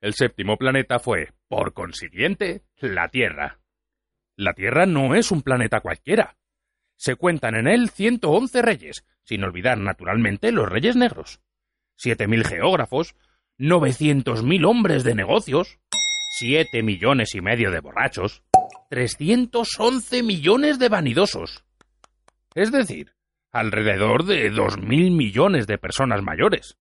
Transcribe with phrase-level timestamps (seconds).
[0.00, 3.58] El séptimo planeta fue, por consiguiente, la Tierra.
[4.36, 6.36] La Tierra no es un planeta cualquiera.
[6.96, 11.40] Se cuentan en él 111 reyes, sin olvidar naturalmente los reyes negros.
[11.98, 13.16] 7.000 geógrafos,
[13.58, 15.80] 900.000 hombres de negocios,
[16.38, 18.44] 7 millones y medio de borrachos,
[18.90, 21.64] 311 millones de vanidosos.
[22.54, 23.14] Es decir,
[23.50, 26.78] alrededor de 2.000 millones de personas mayores.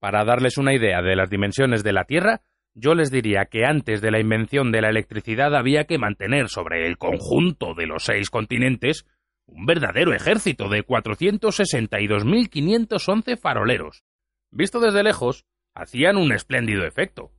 [0.00, 2.42] Para darles una idea de las dimensiones de la Tierra,
[2.74, 6.86] yo les diría que antes de la invención de la electricidad había que mantener sobre
[6.86, 9.04] el conjunto de los seis continentes
[9.46, 14.04] un verdadero ejército de 462.511 faroleros.
[14.52, 17.32] Visto desde lejos, hacían un espléndido efecto.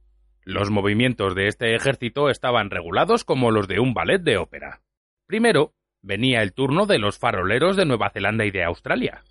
[0.44, 4.82] Los movimientos de este ejército estaban regulados como los de un ballet de ópera.
[5.28, 9.24] Primero, venía el turno de los faroleros de Nueva Zelanda y de Australia.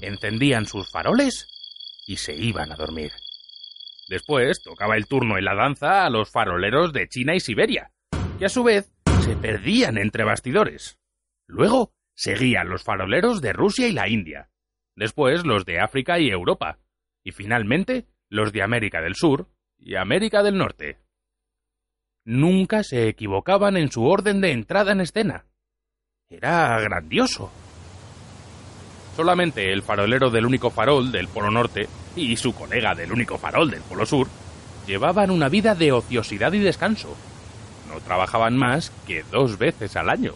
[0.00, 1.51] Encendían sus faroles
[2.06, 3.12] y se iban a dormir.
[4.08, 7.92] Después tocaba el turno en la danza a los faroleros de China y Siberia,
[8.38, 8.92] que a su vez
[9.24, 10.98] se perdían entre bastidores.
[11.46, 14.50] Luego seguían los faroleros de Rusia y la India,
[14.96, 16.78] después los de África y Europa,
[17.24, 20.98] y finalmente los de América del Sur y América del Norte.
[22.24, 25.46] Nunca se equivocaban en su orden de entrada en escena.
[26.28, 27.52] Era grandioso.
[29.16, 33.70] Solamente el farolero del único farol del Polo Norte y su colega del único farol
[33.70, 34.28] del Polo Sur
[34.86, 37.14] llevaban una vida de ociosidad y descanso.
[37.92, 40.32] No trabajaban más que dos veces al año.